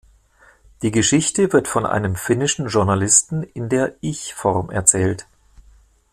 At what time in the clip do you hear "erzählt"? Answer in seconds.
4.71-5.27